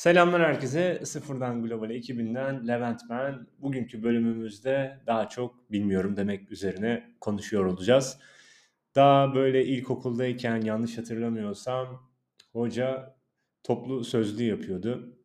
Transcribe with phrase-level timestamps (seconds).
[0.00, 1.00] Selamlar herkese.
[1.04, 3.46] Sıfırdan Global ekibinden Levent ben.
[3.58, 8.18] Bugünkü bölümümüzde daha çok bilmiyorum demek üzerine konuşuyor olacağız.
[8.94, 12.10] Daha böyle ilkokuldayken yanlış hatırlamıyorsam
[12.52, 13.16] hoca
[13.62, 15.18] toplu sözlü yapıyordu.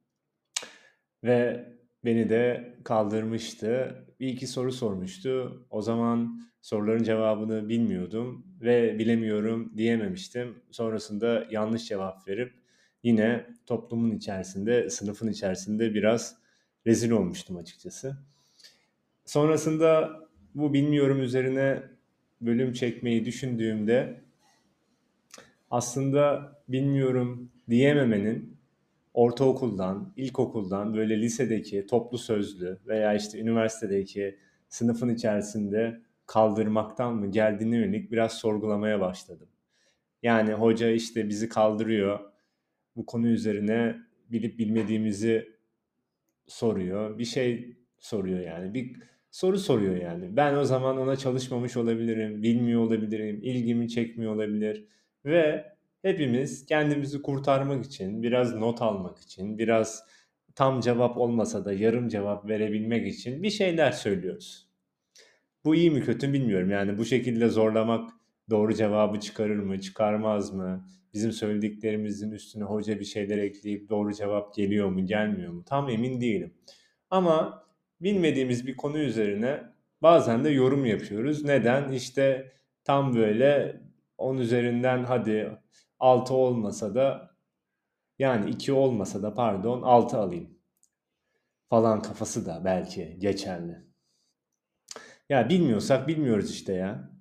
[1.23, 1.66] Ve
[2.05, 3.96] beni de kaldırmıştı.
[4.20, 5.66] Bir iki soru sormuştu.
[5.70, 10.64] O zaman soruların cevabını bilmiyordum ve bilemiyorum diyememiştim.
[10.71, 12.64] Sonrasında yanlış cevap verip
[13.05, 16.36] yine toplumun içerisinde, sınıfın içerisinde biraz
[16.87, 18.18] rezil olmuştum açıkçası.
[19.25, 20.19] Sonrasında
[20.55, 21.83] bu bilmiyorum üzerine
[22.41, 24.21] bölüm çekmeyi düşündüğümde
[25.71, 28.57] aslında bilmiyorum diyememenin
[29.13, 38.11] ortaokuldan, ilkokuldan böyle lisedeki toplu sözlü veya işte üniversitedeki sınıfın içerisinde kaldırmaktan mı geldiğine yönelik
[38.11, 39.47] biraz sorgulamaya başladım.
[40.23, 42.34] Yani hoca işte bizi kaldırıyor.
[42.95, 43.95] Bu konu üzerine
[44.31, 45.49] bilip bilmediğimizi
[46.47, 47.19] soruyor.
[47.19, 48.73] Bir şey soruyor yani.
[48.73, 48.95] Bir
[49.31, 50.37] soru soruyor yani.
[50.37, 54.85] Ben o zaman ona çalışmamış olabilirim, bilmiyor olabilirim, ilgimi çekmiyor olabilir
[55.25, 55.65] ve
[56.02, 60.03] hepimiz kendimizi kurtarmak için, biraz not almak için, biraz
[60.55, 64.69] tam cevap olmasa da yarım cevap verebilmek için bir şeyler söylüyoruz.
[65.65, 66.69] Bu iyi mi kötü bilmiyorum.
[66.69, 68.11] Yani bu şekilde zorlamak
[68.49, 70.88] doğru cevabı çıkarır mı, çıkarmaz mı?
[71.13, 75.63] Bizim söylediklerimizin üstüne hoca bir şeyler ekleyip doğru cevap geliyor mu, gelmiyor mu?
[75.65, 76.53] Tam emin değilim.
[77.09, 77.63] Ama
[78.02, 79.63] bilmediğimiz bir konu üzerine
[80.02, 81.45] bazen de yorum yapıyoruz.
[81.45, 81.91] Neden?
[81.91, 82.52] İşte
[82.83, 83.81] tam böyle
[84.17, 85.52] 10 üzerinden hadi
[85.99, 87.35] 6 olmasa da
[88.19, 90.49] yani 2 olmasa da pardon 6 alayım
[91.69, 93.85] falan kafası da belki geçerli.
[95.30, 97.14] Ya bilmiyorsak bilmiyoruz işte ya.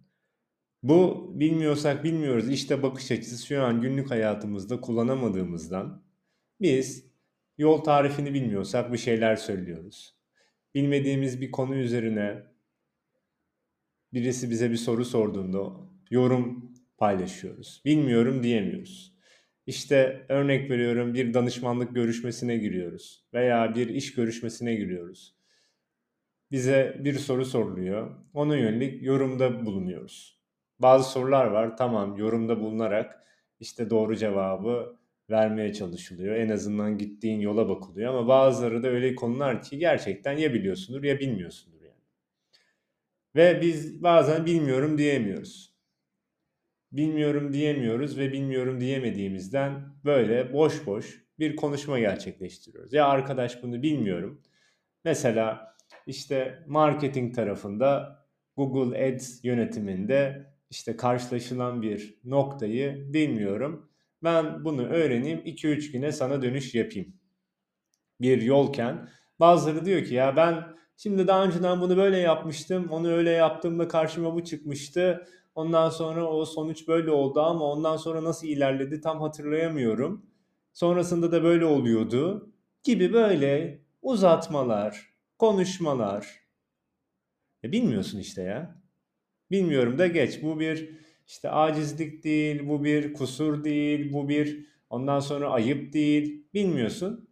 [0.85, 6.03] Bu bilmiyorsak bilmiyoruz işte bakış açısı şu an günlük hayatımızda kullanamadığımızdan
[6.61, 7.07] biz
[7.59, 10.17] yol tarifini bilmiyorsak bir şeyler söylüyoruz.
[10.75, 12.43] Bilmediğimiz bir konu üzerine
[14.13, 15.73] birisi bize bir soru sorduğunda
[16.11, 17.83] yorum paylaşıyoruz.
[17.85, 19.15] Bilmiyorum diyemiyoruz.
[19.67, 25.37] İşte örnek veriyorum bir danışmanlık görüşmesine giriyoruz veya bir iş görüşmesine giriyoruz.
[26.51, 28.17] Bize bir soru soruluyor.
[28.35, 30.44] Ona yönelik yorumda bulunuyoruz.
[30.85, 31.77] Bazı sorular var.
[31.77, 33.25] Tamam yorumda bulunarak
[33.61, 34.99] işte doğru cevabı
[35.31, 36.37] vermeye çalışılıyor.
[36.37, 41.21] En azından gittiğin yola bakılıyor ama bazıları da öyle konular ki gerçekten ya biliyorsundur ya
[41.21, 42.01] bilmiyorsundur yani.
[43.37, 45.75] Ve biz bazen bilmiyorum diyemiyoruz.
[46.93, 52.93] Bilmiyorum diyemiyoruz ve bilmiyorum diyemediğimizden böyle boş boş bir konuşma gerçekleştiriyoruz.
[52.93, 54.43] Ya arkadaş bunu bilmiyorum.
[55.05, 55.75] Mesela
[56.07, 58.19] işte marketing tarafında
[58.57, 63.91] Google Ads yönetiminde işte karşılaşılan bir noktayı bilmiyorum.
[64.23, 67.15] Ben bunu öğreneyim 2-3 güne sana dönüş yapayım.
[68.21, 69.09] Bir yolken
[69.41, 72.89] bazıları diyor ki ya ben şimdi daha önceden bunu böyle yapmıştım.
[72.91, 75.27] Onu öyle yaptığımda karşıma bu çıkmıştı.
[75.55, 80.27] Ondan sonra o sonuç böyle oldu ama ondan sonra nasıl ilerledi tam hatırlayamıyorum.
[80.73, 82.53] Sonrasında da böyle oluyordu
[82.83, 86.45] gibi böyle uzatmalar, konuşmalar.
[87.65, 88.84] E bilmiyorsun işte ya.
[89.51, 90.43] Bilmiyorum da geç.
[90.43, 90.89] Bu bir
[91.27, 96.45] işte acizlik değil, bu bir kusur değil, bu bir ondan sonra ayıp değil.
[96.55, 97.29] Bilmiyorsun.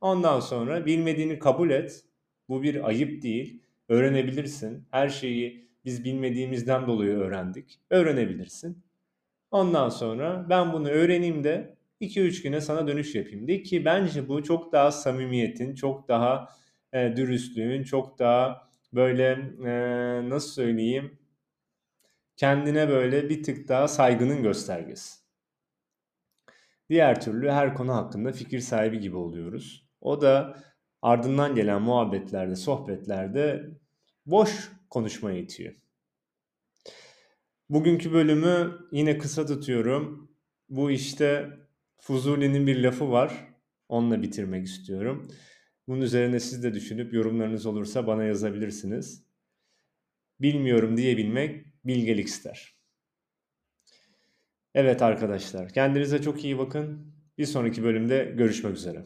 [0.00, 2.04] Ondan sonra bilmediğini kabul et.
[2.48, 3.62] Bu bir ayıp değil.
[3.88, 4.84] Öğrenebilirsin.
[4.90, 7.80] Her şeyi biz bilmediğimizden dolayı öğrendik.
[7.90, 8.82] Öğrenebilirsin.
[9.50, 14.42] Ondan sonra ben bunu öğreneyim de 2-3 güne sana dönüş yapayım de ki bence bu
[14.42, 16.48] çok daha samimiyetin, çok daha
[16.92, 19.24] e, dürüstlüğün, çok daha böyle
[19.64, 19.72] e,
[20.30, 21.18] nasıl söyleyeyim
[22.38, 25.18] kendine böyle bir tık daha saygının göstergesi.
[26.90, 29.88] Diğer türlü her konu hakkında fikir sahibi gibi oluyoruz.
[30.00, 30.62] O da
[31.02, 33.70] ardından gelen muhabbetlerde, sohbetlerde
[34.26, 35.74] boş konuşmaya itiyor.
[37.68, 40.30] Bugünkü bölümü yine kısa tutuyorum.
[40.68, 41.50] Bu işte
[42.00, 43.54] Fuzuli'nin bir lafı var.
[43.88, 45.28] Onunla bitirmek istiyorum.
[45.88, 49.24] Bunun üzerine siz de düşünüp yorumlarınız olursa bana yazabilirsiniz.
[50.40, 52.74] Bilmiyorum diyebilmek bilgelik ister.
[54.74, 57.14] Evet arkadaşlar kendinize çok iyi bakın.
[57.38, 59.04] Bir sonraki bölümde görüşmek üzere.